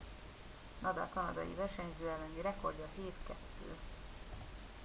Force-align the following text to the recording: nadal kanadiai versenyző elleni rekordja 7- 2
nadal 0.81 1.09
kanadiai 1.13 1.53
versenyző 1.57 2.07
elleni 2.09 2.41
rekordja 2.41 2.85
7- 2.95 3.13
2 3.27 3.35